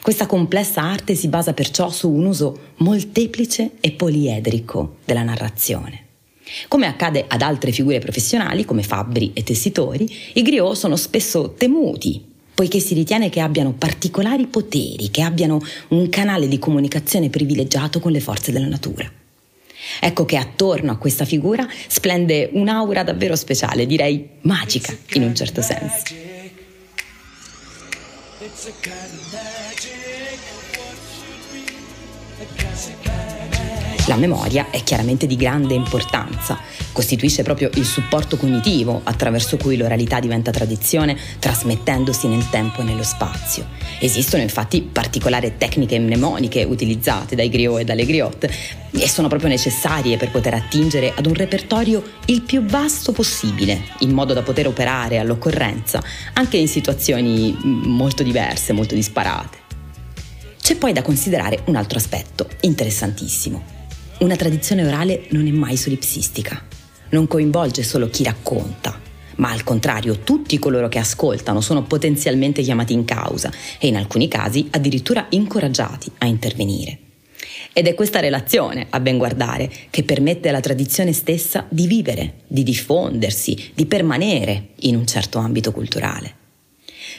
Questa 0.00 0.26
complessa 0.26 0.82
arte 0.82 1.16
si 1.16 1.26
basa 1.26 1.54
perciò 1.54 1.90
su 1.90 2.08
un 2.08 2.26
uso 2.26 2.74
molteplice 2.76 3.72
e 3.80 3.90
poliedrico 3.90 4.98
della 5.04 5.24
narrazione. 5.24 6.09
Come 6.68 6.86
accade 6.86 7.24
ad 7.26 7.42
altre 7.42 7.72
figure 7.72 7.98
professionali 7.98 8.64
come 8.64 8.82
fabbri 8.82 9.32
e 9.34 9.42
tessitori, 9.42 10.08
i 10.34 10.42
griot 10.42 10.74
sono 10.74 10.96
spesso 10.96 11.54
temuti 11.56 12.28
poiché 12.60 12.78
si 12.78 12.92
ritiene 12.92 13.30
che 13.30 13.40
abbiano 13.40 13.72
particolari 13.72 14.46
poteri, 14.46 15.10
che 15.10 15.22
abbiano 15.22 15.62
un 15.88 16.10
canale 16.10 16.46
di 16.46 16.58
comunicazione 16.58 17.30
privilegiato 17.30 18.00
con 18.00 18.12
le 18.12 18.20
forze 18.20 18.52
della 18.52 18.66
natura. 18.66 19.10
Ecco 19.98 20.26
che 20.26 20.36
attorno 20.36 20.92
a 20.92 20.98
questa 20.98 21.24
figura 21.24 21.66
splende 21.86 22.50
un'aura 22.52 23.02
davvero 23.02 23.34
speciale, 23.34 23.86
direi 23.86 24.28
magica 24.42 24.94
in 25.14 25.22
un 25.22 25.34
certo 25.34 25.62
senso. 25.62 26.14
It's 28.42 28.66
a 28.66 28.72
kind 28.82 28.94
of 28.94 29.32
magic. 29.32 30.20
La 34.06 34.16
memoria 34.16 34.70
è 34.70 34.82
chiaramente 34.82 35.26
di 35.26 35.36
grande 35.36 35.74
importanza, 35.74 36.58
costituisce 36.90 37.42
proprio 37.42 37.70
il 37.74 37.84
supporto 37.84 38.36
cognitivo 38.36 39.02
attraverso 39.04 39.56
cui 39.56 39.76
l'oralità 39.76 40.18
diventa 40.20 40.50
tradizione, 40.50 41.16
trasmettendosi 41.38 42.26
nel 42.26 42.48
tempo 42.48 42.80
e 42.80 42.84
nello 42.84 43.02
spazio. 43.02 43.68
Esistono 44.00 44.42
infatti 44.42 44.82
particolari 44.82 45.54
tecniche 45.58 45.98
mnemoniche 45.98 46.64
utilizzate 46.64 47.36
dai 47.36 47.50
griot 47.50 47.80
e 47.80 47.84
dalle 47.84 48.06
griotte 48.06 48.50
e 48.90 49.08
sono 49.08 49.28
proprio 49.28 49.50
necessarie 49.50 50.16
per 50.16 50.30
poter 50.30 50.54
attingere 50.54 51.12
ad 51.14 51.26
un 51.26 51.34
repertorio 51.34 52.02
il 52.26 52.40
più 52.40 52.64
vasto 52.64 53.12
possibile, 53.12 53.82
in 54.00 54.10
modo 54.10 54.32
da 54.32 54.42
poter 54.42 54.66
operare 54.66 55.18
all'occorrenza 55.18 56.02
anche 56.32 56.56
in 56.56 56.68
situazioni 56.68 57.56
molto 57.62 58.22
diverse, 58.22 58.72
molto 58.72 58.94
disparate. 58.94 59.58
C'è 60.60 60.76
poi 60.76 60.92
da 60.92 61.02
considerare 61.02 61.62
un 61.66 61.76
altro 61.76 61.98
aspetto 61.98 62.48
interessantissimo 62.60 63.79
una 64.20 64.36
tradizione 64.36 64.86
orale 64.86 65.24
non 65.30 65.46
è 65.46 65.50
mai 65.50 65.76
solipsistica, 65.76 66.62
non 67.10 67.26
coinvolge 67.26 67.82
solo 67.82 68.10
chi 68.10 68.22
racconta, 68.22 69.00
ma 69.36 69.50
al 69.50 69.64
contrario 69.64 70.18
tutti 70.18 70.58
coloro 70.58 70.88
che 70.88 70.98
ascoltano 70.98 71.62
sono 71.62 71.84
potenzialmente 71.84 72.60
chiamati 72.60 72.92
in 72.92 73.06
causa 73.06 73.50
e 73.78 73.86
in 73.86 73.96
alcuni 73.96 74.28
casi 74.28 74.68
addirittura 74.70 75.26
incoraggiati 75.30 76.10
a 76.18 76.26
intervenire. 76.26 76.98
Ed 77.72 77.86
è 77.86 77.94
questa 77.94 78.20
relazione, 78.20 78.88
a 78.90 79.00
ben 79.00 79.16
guardare, 79.16 79.70
che 79.88 80.02
permette 80.02 80.50
alla 80.50 80.60
tradizione 80.60 81.12
stessa 81.12 81.64
di 81.70 81.86
vivere, 81.86 82.40
di 82.46 82.62
diffondersi, 82.62 83.72
di 83.74 83.86
permanere 83.86 84.70
in 84.80 84.96
un 84.96 85.06
certo 85.06 85.38
ambito 85.38 85.72
culturale. 85.72 86.39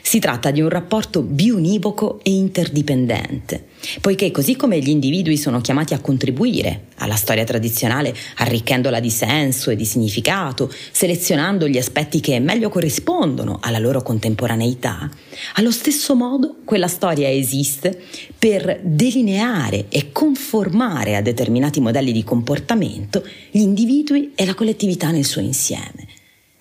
Si 0.02 0.20
tratta 0.20 0.52
di 0.52 0.62
un 0.62 0.70
rapporto 0.70 1.22
biunivoco 1.22 2.20
e 2.24 2.32
interdipendente, 2.32 3.68
poiché 4.02 4.32
così 4.32 4.56
come 4.56 4.80
gli 4.80 4.90
individui 4.90 5.38
sono 5.38 5.62
chiamati 5.62 5.94
a 5.94 6.00
contribuire 6.00 6.88
alla 6.98 7.16
storia 7.16 7.44
tradizionale, 7.44 8.14
arricchendola 8.38 9.00
di 9.00 9.10
senso 9.10 9.70
e 9.70 9.76
di 9.76 9.86
significato, 9.86 10.72
selezionando 10.92 11.68
gli 11.68 11.78
aspetti 11.78 12.20
che 12.20 12.40
meglio 12.40 12.70
corrispondono 12.70 13.60
alla 13.62 13.80
loro 13.80 14.02
contemporaneità, 14.02 15.10
allo 15.56 15.72
stesso 15.72 16.16
modo 16.16 16.58
quella 16.66 16.88
storia 16.88 17.30
esiste 17.30 18.02
per 18.38 18.82
delineare 18.84 19.86
e 19.90 20.12
conformare 20.12 21.16
a 21.16 21.22
determinati 21.22 21.80
modelli 21.80 22.12
di 22.12 22.24
comportamento 22.24 23.24
gli 23.52 23.60
individui 23.60 24.32
e 24.36 24.46
la 24.46 24.56
collettività 24.56 25.12
nel 25.12 25.26
suo 25.26 25.42
insieme. 25.42 26.08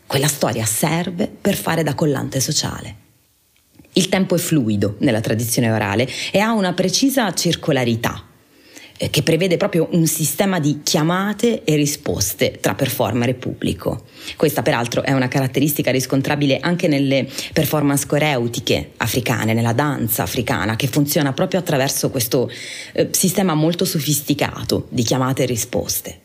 Quella 0.07 0.29
storia 0.29 0.65
serve 0.65 1.29
per 1.29 1.55
fare 1.55 1.83
da 1.83 1.95
collante 1.95 2.41
sociale. 2.41 3.00
Il 4.01 4.09
tempo 4.09 4.35
è 4.35 4.39
fluido 4.39 4.97
nella 5.01 5.21
tradizione 5.21 5.71
orale 5.71 6.09
e 6.33 6.39
ha 6.39 6.55
una 6.55 6.73
precisa 6.73 7.35
circolarità 7.35 8.25
eh, 8.97 9.11
che 9.11 9.23
prevede 9.23 9.59
proprio 9.59 9.89
un 9.93 10.07
sistema 10.07 10.59
di 10.59 10.81
chiamate 10.83 11.65
e 11.65 11.77
risposte 11.77 12.57
tra 12.63 12.75
performer 12.75 13.29
e 13.29 13.35
pubblico. 13.35 14.07
Questa 14.37 14.63
peraltro 14.63 15.03
è 15.03 15.13
una 15.13 15.29
caratteristica 15.29 15.91
riscontrabile 15.91 16.61
anche 16.61 16.89
nelle 16.89 17.29
performance 17.53 18.07
coreutiche 18.07 18.93
africane, 18.97 19.53
nella 19.53 19.75
danza 19.75 20.23
africana, 20.23 20.77
che 20.77 20.87
funziona 20.87 21.35
proprio 21.35 21.61
attraverso 21.61 22.09
questo 22.09 22.51
eh, 22.95 23.11
sistema 23.11 23.53
molto 23.53 23.85
sofisticato 23.85 24.87
di 24.89 25.03
chiamate 25.03 25.43
e 25.43 25.47
risposte. 25.47 26.21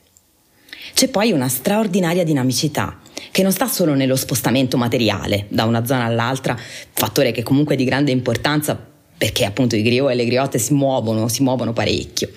C'è 0.93 1.09
poi 1.09 1.33
una 1.33 1.49
straordinaria 1.49 2.23
dinamicità 2.23 3.01
che 3.35 3.43
non 3.43 3.51
sta 3.51 3.67
solo 3.67 3.95
nello 3.95 4.15
spostamento 4.15 4.77
materiale 4.77 5.47
da 5.49 5.65
una 5.65 5.85
zona 5.85 6.05
all'altra, 6.05 6.57
fattore 6.93 7.33
che 7.33 7.43
comunque 7.43 7.73
è 7.73 7.77
di 7.77 7.83
grande 7.83 8.11
importanza 8.11 8.81
perché 9.17 9.43
appunto 9.43 9.75
i 9.75 9.81
griot 9.81 10.09
e 10.09 10.15
le 10.15 10.23
griotte 10.23 10.57
si 10.57 10.73
muovono, 10.73 11.27
si 11.27 11.43
muovono 11.43 11.73
parecchio, 11.73 12.29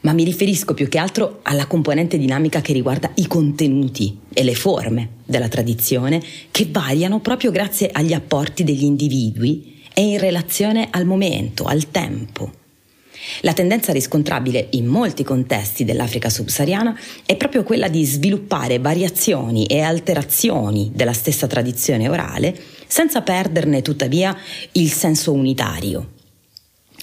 ma 0.00 0.14
mi 0.14 0.24
riferisco 0.24 0.72
più 0.72 0.88
che 0.88 0.96
altro 0.96 1.40
alla 1.42 1.66
componente 1.66 2.16
dinamica 2.16 2.62
che 2.62 2.72
riguarda 2.72 3.10
i 3.16 3.26
contenuti 3.26 4.20
e 4.32 4.42
le 4.42 4.54
forme 4.54 5.16
della 5.26 5.48
tradizione 5.48 6.22
che 6.50 6.66
variano 6.70 7.20
proprio 7.20 7.50
grazie 7.50 7.90
agli 7.92 8.14
apporti 8.14 8.64
degli 8.64 8.84
individui 8.84 9.82
e 9.92 10.00
in 10.00 10.18
relazione 10.18 10.88
al 10.90 11.04
momento, 11.04 11.64
al 11.64 11.90
tempo. 11.90 12.67
La 13.42 13.52
tendenza 13.52 13.92
riscontrabile 13.92 14.68
in 14.70 14.86
molti 14.86 15.22
contesti 15.22 15.84
dell'Africa 15.84 16.30
subsahariana 16.30 16.98
è 17.24 17.36
proprio 17.36 17.62
quella 17.62 17.88
di 17.88 18.04
sviluppare 18.04 18.78
variazioni 18.78 19.66
e 19.66 19.80
alterazioni 19.80 20.90
della 20.94 21.12
stessa 21.12 21.46
tradizione 21.46 22.08
orale 22.08 22.56
senza 22.86 23.22
perderne 23.22 23.82
tuttavia 23.82 24.36
il 24.72 24.90
senso 24.90 25.32
unitario. 25.32 26.16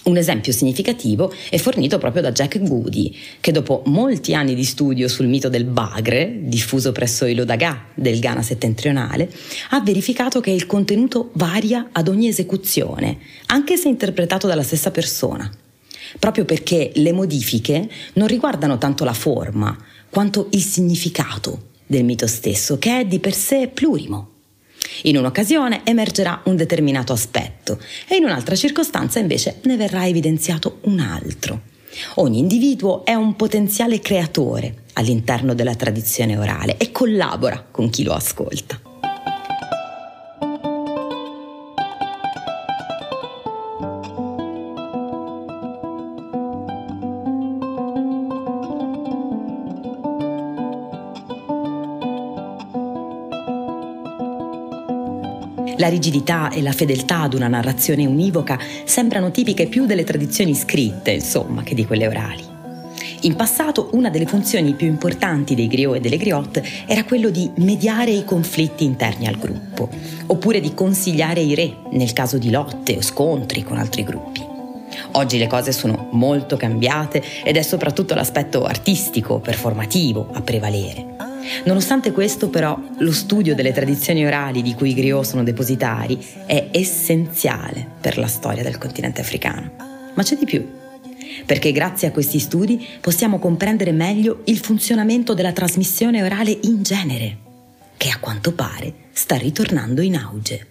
Un 0.05 0.17
esempio 0.17 0.51
significativo 0.51 1.33
è 1.49 1.57
fornito 1.57 1.97
proprio 1.97 2.21
da 2.21 2.31
Jack 2.31 2.61
Goody, 2.61 3.11
che 3.39 3.51
dopo 3.51 3.81
molti 3.85 4.35
anni 4.35 4.53
di 4.53 4.63
studio 4.63 5.07
sul 5.07 5.25
mito 5.25 5.49
del 5.49 5.63
bagre, 5.63 6.41
diffuso 6.41 6.91
presso 6.91 7.25
i 7.25 7.33
Lodaga 7.33 7.85
del 7.95 8.19
Ghana 8.19 8.43
settentrionale, 8.43 9.31
ha 9.71 9.81
verificato 9.81 10.41
che 10.41 10.51
il 10.51 10.67
contenuto 10.67 11.31
varia 11.33 11.89
ad 11.91 12.07
ogni 12.07 12.27
esecuzione, 12.27 13.17
anche 13.47 13.77
se 13.77 13.87
interpretato 13.87 14.45
dalla 14.45 14.61
stessa 14.61 14.91
persona 14.91 15.49
proprio 16.19 16.45
perché 16.45 16.91
le 16.95 17.11
modifiche 17.11 17.89
non 18.13 18.27
riguardano 18.27 18.77
tanto 18.77 19.03
la 19.03 19.13
forma 19.13 19.77
quanto 20.09 20.47
il 20.51 20.61
significato 20.61 21.73
del 21.85 22.03
mito 22.03 22.27
stesso, 22.27 22.77
che 22.77 22.99
è 22.99 23.05
di 23.05 23.19
per 23.19 23.33
sé 23.33 23.69
plurimo. 23.73 24.31
In 25.03 25.17
un'occasione 25.17 25.81
emergerà 25.83 26.41
un 26.45 26.55
determinato 26.55 27.13
aspetto 27.13 27.79
e 28.07 28.15
in 28.15 28.23
un'altra 28.23 28.55
circostanza 28.55 29.19
invece 29.19 29.59
ne 29.63 29.75
verrà 29.75 30.07
evidenziato 30.07 30.79
un 30.83 30.99
altro. 30.99 31.61
Ogni 32.15 32.39
individuo 32.39 33.05
è 33.05 33.13
un 33.13 33.35
potenziale 33.35 33.99
creatore 33.99 34.83
all'interno 34.93 35.53
della 35.53 35.75
tradizione 35.75 36.37
orale 36.37 36.77
e 36.77 36.91
collabora 36.91 37.65
con 37.69 37.89
chi 37.89 38.03
lo 38.03 38.13
ascolta. 38.13 38.84
La 55.85 55.91
rigidità 55.91 56.49
e 56.49 56.63
la 56.63 56.71
fedeltà 56.71 57.21
ad 57.21 57.35
una 57.35 57.47
narrazione 57.47 58.07
univoca 58.07 58.57
sembrano 58.85 59.29
tipiche 59.29 59.67
più 59.67 59.85
delle 59.85 60.03
tradizioni 60.03 60.55
scritte, 60.55 61.11
insomma, 61.11 61.61
che 61.61 61.75
di 61.75 61.85
quelle 61.85 62.07
orali. 62.07 62.43
In 63.21 63.35
passato 63.35 63.89
una 63.91 64.09
delle 64.09 64.25
funzioni 64.25 64.73
più 64.73 64.87
importanti 64.87 65.53
dei 65.53 65.67
griot 65.67 65.97
e 65.97 65.99
delle 65.99 66.17
griotte 66.17 66.65
era 66.87 67.03
quello 67.03 67.29
di 67.29 67.51
mediare 67.57 68.09
i 68.09 68.25
conflitti 68.25 68.83
interni 68.83 69.27
al 69.27 69.37
gruppo, 69.37 69.87
oppure 70.25 70.59
di 70.59 70.73
consigliare 70.73 71.41
i 71.41 71.53
re 71.53 71.75
nel 71.91 72.13
caso 72.13 72.39
di 72.39 72.49
lotte 72.49 72.95
o 72.97 73.01
scontri 73.03 73.61
con 73.61 73.77
altri 73.77 74.03
gruppi. 74.03 74.43
Oggi 75.11 75.37
le 75.37 75.45
cose 75.45 75.71
sono 75.71 76.07
molto 76.13 76.57
cambiate 76.57 77.21
ed 77.43 77.57
è 77.57 77.61
soprattutto 77.61 78.15
l'aspetto 78.15 78.65
artistico, 78.65 79.37
performativo 79.37 80.29
a 80.33 80.41
prevalere. 80.41 81.24
Nonostante 81.65 82.11
questo, 82.11 82.49
però, 82.49 82.79
lo 82.97 83.11
studio 83.11 83.55
delle 83.55 83.71
tradizioni 83.71 84.25
orali 84.25 84.61
di 84.61 84.73
cui 84.73 84.91
i 84.91 84.93
griot 84.93 85.23
sono 85.23 85.43
depositari 85.43 86.17
è 86.45 86.69
essenziale 86.71 87.87
per 87.99 88.17
la 88.17 88.27
storia 88.27 88.63
del 88.63 88.77
continente 88.77 89.21
africano. 89.21 89.71
Ma 90.13 90.23
c'è 90.23 90.35
di 90.35 90.45
più. 90.45 90.65
Perché 91.45 91.71
grazie 91.71 92.07
a 92.07 92.11
questi 92.11 92.39
studi 92.39 92.85
possiamo 93.01 93.39
comprendere 93.39 93.91
meglio 93.91 94.41
il 94.45 94.59
funzionamento 94.59 95.33
della 95.33 95.51
trasmissione 95.51 96.23
orale 96.23 96.57
in 96.63 96.81
genere, 96.83 97.37
che 97.97 98.09
a 98.09 98.19
quanto 98.19 98.53
pare 98.53 98.93
sta 99.11 99.35
ritornando 99.35 100.01
in 100.01 100.15
auge. 100.15 100.67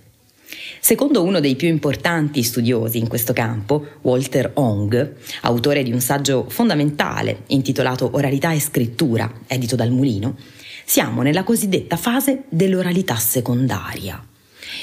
Secondo 0.80 1.22
uno 1.22 1.40
dei 1.40 1.56
più 1.56 1.68
importanti 1.68 2.42
studiosi 2.42 2.98
in 2.98 3.08
questo 3.08 3.32
campo, 3.32 3.86
Walter 4.02 4.50
Ong, 4.54 5.14
autore 5.42 5.82
di 5.82 5.92
un 5.92 6.00
saggio 6.00 6.44
fondamentale 6.48 7.44
intitolato 7.48 8.10
Oralità 8.12 8.52
e 8.52 8.60
scrittura, 8.60 9.32
edito 9.46 9.76
dal 9.76 9.90
Mulino, 9.90 10.36
siamo 10.84 11.22
nella 11.22 11.44
cosiddetta 11.44 11.96
fase 11.96 12.44
dell'oralità 12.48 13.16
secondaria. 13.16 14.22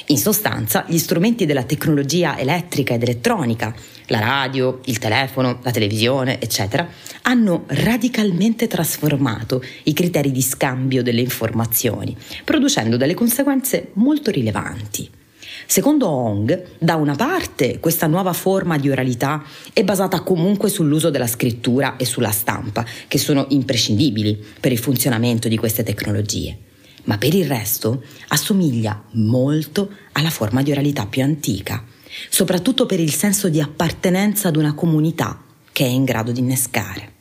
In 0.07 0.17
sostanza, 0.17 0.85
gli 0.87 0.97
strumenti 0.97 1.45
della 1.45 1.63
tecnologia 1.63 2.37
elettrica 2.37 2.93
ed 2.93 3.03
elettronica, 3.03 3.73
la 4.07 4.19
radio, 4.19 4.79
il 4.85 4.97
telefono, 4.97 5.59
la 5.63 5.71
televisione, 5.71 6.39
eccetera, 6.39 6.87
hanno 7.23 7.63
radicalmente 7.67 8.67
trasformato 8.67 9.63
i 9.83 9.93
criteri 9.93 10.31
di 10.31 10.41
scambio 10.41 11.03
delle 11.03 11.21
informazioni, 11.21 12.15
producendo 12.43 12.97
delle 12.97 13.13
conseguenze 13.13 13.91
molto 13.93 14.31
rilevanti. 14.31 15.19
Secondo 15.71 16.09
Hong, 16.09 16.63
da 16.79 16.95
una 16.95 17.15
parte 17.15 17.79
questa 17.79 18.05
nuova 18.05 18.33
forma 18.33 18.77
di 18.77 18.89
oralità 18.89 19.41
è 19.71 19.85
basata 19.85 20.19
comunque 20.19 20.67
sull'uso 20.67 21.09
della 21.09 21.27
scrittura 21.27 21.95
e 21.95 22.03
sulla 22.03 22.31
stampa, 22.31 22.85
che 23.07 23.17
sono 23.17 23.45
imprescindibili 23.47 24.37
per 24.59 24.73
il 24.73 24.77
funzionamento 24.77 25.47
di 25.47 25.55
queste 25.55 25.83
tecnologie, 25.83 26.57
ma 27.05 27.17
per 27.17 27.33
il 27.33 27.45
resto 27.45 28.03
assomiglia 28.27 29.01
molto 29.11 29.91
alla 30.11 30.29
forma 30.29 30.61
di 30.61 30.71
oralità 30.73 31.05
più 31.05 31.23
antica, 31.23 31.81
soprattutto 32.29 32.85
per 32.85 32.99
il 32.99 33.13
senso 33.13 33.47
di 33.47 33.61
appartenenza 33.61 34.49
ad 34.49 34.57
una 34.57 34.73
comunità 34.73 35.41
che 35.71 35.85
è 35.85 35.87
in 35.87 36.03
grado 36.03 36.33
di 36.33 36.41
innescare. 36.41 37.13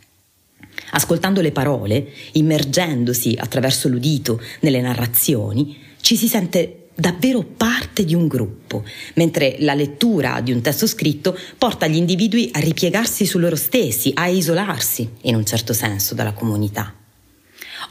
Ascoltando 0.90 1.40
le 1.40 1.52
parole, 1.52 2.08
immergendosi 2.32 3.36
attraverso 3.38 3.86
l'udito 3.86 4.40
nelle 4.62 4.80
narrazioni, 4.80 5.78
ci 6.00 6.16
si 6.16 6.26
sente 6.26 6.79
davvero 7.00 7.42
parte 7.42 8.04
di 8.04 8.14
un 8.14 8.28
gruppo, 8.28 8.84
mentre 9.14 9.56
la 9.60 9.74
lettura 9.74 10.40
di 10.40 10.52
un 10.52 10.60
testo 10.60 10.86
scritto 10.86 11.36
porta 11.56 11.86
gli 11.86 11.96
individui 11.96 12.50
a 12.52 12.60
ripiegarsi 12.60 13.24
su 13.24 13.38
loro 13.38 13.56
stessi, 13.56 14.12
a 14.14 14.28
isolarsi, 14.28 15.08
in 15.22 15.34
un 15.34 15.44
certo 15.44 15.72
senso, 15.72 16.14
dalla 16.14 16.34
comunità. 16.34 16.94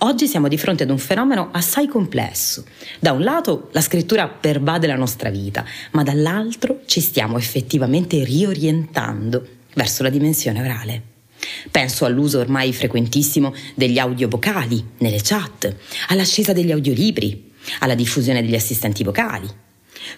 Oggi 0.01 0.27
siamo 0.27 0.47
di 0.47 0.57
fronte 0.57 0.83
ad 0.83 0.91
un 0.91 0.99
fenomeno 0.99 1.49
assai 1.51 1.87
complesso. 1.87 2.63
Da 2.99 3.11
un 3.11 3.23
lato 3.23 3.69
la 3.73 3.81
scrittura 3.81 4.27
pervade 4.27 4.87
la 4.87 4.95
nostra 4.95 5.29
vita, 5.29 5.65
ma 5.91 6.03
dall'altro 6.03 6.81
ci 6.85 7.01
stiamo 7.01 7.37
effettivamente 7.37 8.23
riorientando 8.23 9.45
verso 9.73 10.03
la 10.03 10.09
dimensione 10.09 10.61
orale. 10.61 11.03
Penso 11.71 12.05
all'uso 12.05 12.39
ormai 12.39 12.71
frequentissimo 12.73 13.53
degli 13.73 13.97
audio 13.97 14.27
vocali 14.27 14.85
nelle 14.99 15.19
chat, 15.21 15.73
all'ascesa 16.09 16.53
degli 16.53 16.71
audiolibri, 16.71 17.48
alla 17.79 17.95
diffusione 17.95 18.41
degli 18.41 18.55
assistenti 18.55 19.03
vocali, 19.03 19.47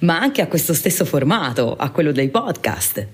ma 0.02 0.20
anche 0.20 0.42
a 0.42 0.48
questo 0.48 0.74
stesso 0.74 1.06
formato, 1.06 1.76
a 1.76 1.90
quello 1.90 2.12
dei 2.12 2.30
podcast. 2.30 3.08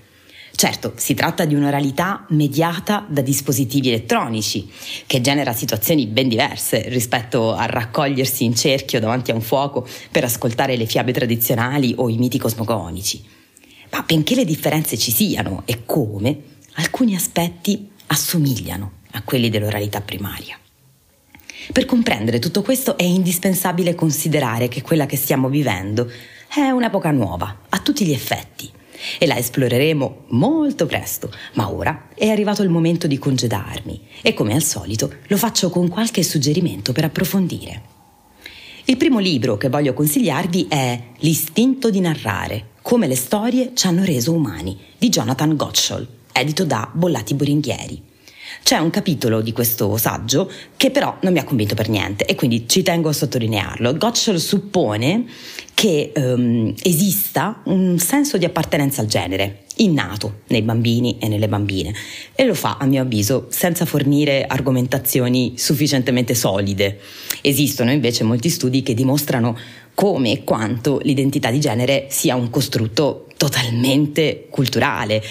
Certo, 0.58 0.92
si 0.96 1.14
tratta 1.14 1.44
di 1.44 1.54
un'oralità 1.54 2.26
mediata 2.30 3.06
da 3.08 3.20
dispositivi 3.20 3.88
elettronici, 3.88 4.68
che 5.06 5.20
genera 5.20 5.52
situazioni 5.52 6.06
ben 6.06 6.28
diverse 6.28 6.88
rispetto 6.88 7.54
a 7.54 7.66
raccogliersi 7.66 8.42
in 8.42 8.56
cerchio 8.56 8.98
davanti 8.98 9.30
a 9.30 9.34
un 9.34 9.40
fuoco 9.40 9.86
per 10.10 10.24
ascoltare 10.24 10.76
le 10.76 10.86
fiabe 10.86 11.12
tradizionali 11.12 11.94
o 11.96 12.08
i 12.08 12.16
miti 12.16 12.38
cosmogonici. 12.38 13.24
Ma 13.90 14.02
benché 14.02 14.34
le 14.34 14.44
differenze 14.44 14.98
ci 14.98 15.12
siano 15.12 15.62
e 15.64 15.84
come, 15.86 16.42
alcuni 16.74 17.14
aspetti 17.14 17.90
assomigliano 18.06 18.92
a 19.12 19.22
quelli 19.22 19.50
dell'oralità 19.50 20.00
primaria. 20.00 20.58
Per 21.72 21.84
comprendere 21.84 22.38
tutto 22.38 22.62
questo 22.62 22.96
è 22.96 23.02
indispensabile 23.02 23.94
considerare 23.94 24.68
che 24.68 24.82
quella 24.82 25.06
che 25.06 25.16
stiamo 25.16 25.48
vivendo 25.48 26.10
è 26.54 26.70
un'epoca 26.70 27.10
nuova, 27.10 27.62
a 27.68 27.78
tutti 27.78 28.04
gli 28.04 28.12
effetti, 28.12 28.70
e 29.18 29.26
la 29.26 29.36
esploreremo 29.36 30.24
molto 30.28 30.86
presto, 30.86 31.30
ma 31.54 31.70
ora 31.70 32.08
è 32.14 32.28
arrivato 32.28 32.62
il 32.62 32.68
momento 32.68 33.06
di 33.06 33.18
congedarmi 33.18 34.00
e 34.22 34.34
come 34.34 34.54
al 34.54 34.62
solito 34.62 35.12
lo 35.26 35.36
faccio 35.36 35.70
con 35.70 35.88
qualche 35.88 36.22
suggerimento 36.22 36.92
per 36.92 37.04
approfondire. 37.04 37.82
Il 38.84 38.96
primo 38.96 39.18
libro 39.18 39.58
che 39.58 39.68
voglio 39.68 39.92
consigliarvi 39.92 40.66
è 40.68 41.02
L'istinto 41.18 41.90
di 41.90 42.00
narrare, 42.00 42.68
come 42.80 43.06
le 43.06 43.16
storie 43.16 43.72
ci 43.74 43.86
hanno 43.86 44.02
reso 44.04 44.32
umani, 44.32 44.78
di 44.96 45.10
Jonathan 45.10 45.54
Gottschall, 45.56 46.08
edito 46.32 46.64
da 46.64 46.88
Bollati 46.90 47.34
Boringhieri. 47.34 48.07
C'è 48.62 48.78
un 48.78 48.90
capitolo 48.90 49.40
di 49.40 49.52
questo 49.52 49.96
saggio 49.96 50.50
che 50.76 50.90
però 50.90 51.16
non 51.22 51.32
mi 51.32 51.38
ha 51.38 51.44
convinto 51.44 51.74
per 51.74 51.88
niente 51.88 52.24
e 52.24 52.34
quindi 52.34 52.68
ci 52.68 52.82
tengo 52.82 53.08
a 53.08 53.12
sottolinearlo. 53.12 53.96
Gottschall 53.96 54.36
suppone 54.36 55.24
che 55.74 56.12
um, 56.16 56.74
esista 56.82 57.60
un 57.66 57.98
senso 57.98 58.36
di 58.36 58.44
appartenenza 58.44 59.00
al 59.00 59.06
genere 59.06 59.62
innato 59.76 60.40
nei 60.48 60.62
bambini 60.62 61.18
e 61.20 61.28
nelle 61.28 61.48
bambine 61.48 61.94
e 62.34 62.44
lo 62.44 62.54
fa 62.54 62.78
a 62.80 62.84
mio 62.84 63.02
avviso 63.02 63.46
senza 63.50 63.84
fornire 63.84 64.44
argomentazioni 64.44 65.54
sufficientemente 65.56 66.34
solide. 66.34 66.98
Esistono 67.42 67.92
invece 67.92 68.24
molti 68.24 68.48
studi 68.48 68.82
che 68.82 68.94
dimostrano 68.94 69.56
come 69.94 70.32
e 70.32 70.44
quanto 70.44 71.00
l'identità 71.02 71.50
di 71.50 71.60
genere 71.60 72.06
sia 72.10 72.34
un 72.34 72.50
costrutto 72.50 73.27
totalmente 73.38 74.48
culturale, 74.50 75.22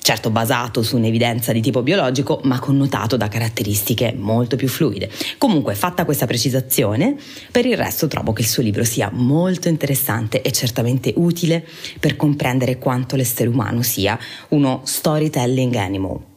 certo 0.00 0.30
basato 0.30 0.82
su 0.82 0.96
un'evidenza 0.96 1.52
di 1.52 1.60
tipo 1.60 1.82
biologico, 1.82 2.40
ma 2.44 2.60
connotato 2.60 3.16
da 3.16 3.28
caratteristiche 3.28 4.14
molto 4.16 4.54
più 4.56 4.68
fluide. 4.68 5.10
Comunque, 5.36 5.74
fatta 5.74 6.04
questa 6.04 6.26
precisazione, 6.26 7.16
per 7.50 7.66
il 7.66 7.76
resto 7.76 8.06
trovo 8.06 8.32
che 8.32 8.42
il 8.42 8.48
suo 8.48 8.62
libro 8.62 8.84
sia 8.84 9.10
molto 9.12 9.68
interessante 9.68 10.40
e 10.42 10.52
certamente 10.52 11.12
utile 11.16 11.66
per 11.98 12.16
comprendere 12.16 12.78
quanto 12.78 13.16
l'essere 13.16 13.48
umano 13.48 13.82
sia 13.82 14.16
uno 14.50 14.82
storytelling 14.84 15.74
animal. 15.74 16.35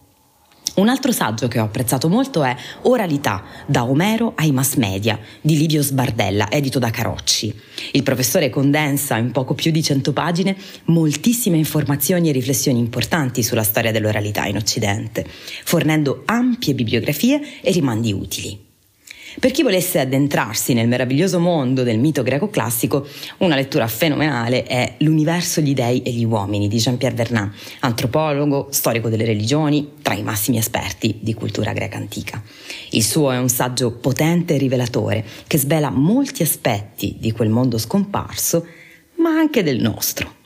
Un 0.75 0.87
altro 0.87 1.11
saggio 1.11 1.47
che 1.47 1.59
ho 1.59 1.65
apprezzato 1.65 2.09
molto 2.09 2.43
è 2.43 2.55
Oralità, 2.83 3.43
da 3.65 3.83
Omero 3.83 4.33
ai 4.35 4.51
mass 4.51 4.75
media, 4.75 5.19
di 5.41 5.57
Livio 5.57 5.81
Sbardella, 5.81 6.49
edito 6.49 6.79
da 6.79 6.89
Carocci. 6.89 7.53
Il 7.91 8.03
professore 8.03 8.49
condensa 8.49 9.17
in 9.17 9.31
poco 9.31 9.53
più 9.53 9.71
di 9.71 9.81
100 9.81 10.13
pagine 10.13 10.55
moltissime 10.85 11.57
informazioni 11.57 12.29
e 12.29 12.33
riflessioni 12.33 12.79
importanti 12.79 13.43
sulla 13.43 13.63
storia 13.63 13.91
dell'oralità 13.91 14.45
in 14.45 14.57
Occidente, 14.57 15.25
fornendo 15.63 16.23
ampie 16.25 16.73
bibliografie 16.73 17.61
e 17.61 17.71
rimandi 17.71 18.13
utili. 18.13 18.68
Per 19.39 19.51
chi 19.51 19.63
volesse 19.63 19.99
addentrarsi 19.99 20.73
nel 20.73 20.89
meraviglioso 20.89 21.39
mondo 21.39 21.83
del 21.83 21.97
mito 21.97 22.23
greco 22.23 22.49
classico, 22.49 23.07
una 23.37 23.55
lettura 23.55 23.87
fenomenale 23.87 24.63
è 24.63 24.95
L'universo, 24.97 25.61
gli 25.61 25.73
dei 25.73 26.01
e 26.01 26.11
gli 26.11 26.25
uomini 26.25 26.67
di 26.67 26.75
Jean-Pierre 26.75 27.15
Vernant, 27.15 27.53
antropologo, 27.79 28.67
storico 28.69 29.07
delle 29.07 29.23
religioni, 29.23 29.93
tra 30.01 30.13
i 30.13 30.23
massimi 30.23 30.57
esperti 30.57 31.19
di 31.21 31.33
cultura 31.33 31.71
greca 31.71 31.95
antica. 31.95 32.43
Il 32.89 33.03
suo 33.03 33.31
è 33.31 33.37
un 33.37 33.47
saggio 33.47 33.91
potente 33.91 34.55
e 34.55 34.57
rivelatore 34.57 35.23
che 35.47 35.57
svela 35.57 35.89
molti 35.89 36.43
aspetti 36.43 37.15
di 37.17 37.31
quel 37.31 37.47
mondo 37.47 37.77
scomparso, 37.77 38.65
ma 39.19 39.29
anche 39.29 39.63
del 39.63 39.79
nostro. 39.79 40.38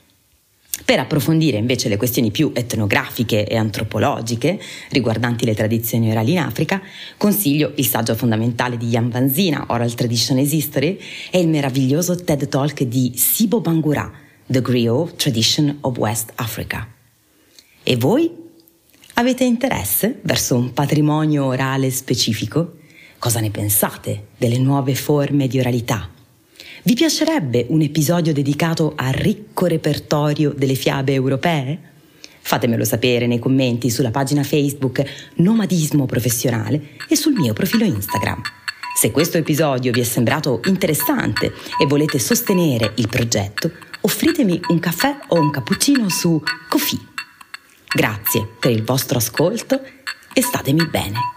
Per 0.82 0.98
approfondire 0.98 1.56
invece 1.56 1.88
le 1.88 1.96
questioni 1.96 2.30
più 2.30 2.50
etnografiche 2.52 3.46
e 3.46 3.56
antropologiche 3.56 4.60
riguardanti 4.90 5.44
le 5.44 5.54
tradizioni 5.54 6.10
orali 6.10 6.32
in 6.32 6.40
Africa, 6.40 6.82
consiglio 7.16 7.72
il 7.76 7.86
saggio 7.86 8.14
fondamentale 8.14 8.76
di 8.76 8.88
Jan 8.88 9.08
Vanzina, 9.08 9.66
Oral 9.68 9.94
Tradition 9.94 10.38
is 10.38 10.52
History, 10.52 10.98
e 11.30 11.38
il 11.38 11.48
meraviglioso 11.48 12.16
TED 12.16 12.48
Talk 12.48 12.82
di 12.82 13.12
Sibo 13.16 13.60
Bangura, 13.60 14.10
The 14.46 14.60
Griot 14.60 15.16
Tradition 15.16 15.78
of 15.82 15.96
West 15.96 16.32
Africa. 16.34 16.86
E 17.82 17.96
voi? 17.96 18.30
Avete 19.14 19.44
interesse 19.44 20.18
verso 20.22 20.56
un 20.56 20.72
patrimonio 20.72 21.44
orale 21.44 21.90
specifico? 21.90 22.78
Cosa 23.18 23.40
ne 23.40 23.50
pensate 23.50 24.26
delle 24.36 24.58
nuove 24.58 24.94
forme 24.94 25.46
di 25.46 25.60
oralità? 25.60 26.13
Vi 26.86 26.92
piacerebbe 26.92 27.64
un 27.70 27.80
episodio 27.80 28.34
dedicato 28.34 28.92
al 28.94 29.14
ricco 29.14 29.64
repertorio 29.64 30.52
delle 30.54 30.74
fiabe 30.74 31.14
europee? 31.14 31.78
Fatemelo 32.42 32.84
sapere 32.84 33.26
nei 33.26 33.38
commenti 33.38 33.88
sulla 33.88 34.10
pagina 34.10 34.42
Facebook 34.42 35.02
Nomadismo 35.36 36.04
Professionale 36.04 36.98
e 37.08 37.16
sul 37.16 37.32
mio 37.32 37.54
profilo 37.54 37.84
Instagram. 37.84 38.38
Se 38.94 39.10
questo 39.10 39.38
episodio 39.38 39.92
vi 39.92 40.00
è 40.00 40.04
sembrato 40.04 40.60
interessante 40.66 41.54
e 41.80 41.86
volete 41.86 42.18
sostenere 42.18 42.92
il 42.96 43.08
progetto, 43.08 43.70
offritemi 44.02 44.60
un 44.68 44.78
caffè 44.78 45.16
o 45.28 45.40
un 45.40 45.50
cappuccino 45.50 46.10
su 46.10 46.38
Kofi. 46.68 47.00
Grazie 47.94 48.46
per 48.60 48.72
il 48.72 48.84
vostro 48.84 49.16
ascolto 49.16 49.80
e 50.34 50.42
statemi 50.42 50.86
bene. 50.86 51.33